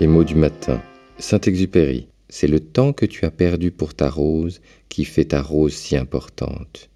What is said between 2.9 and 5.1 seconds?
que tu as perdu pour ta rose qui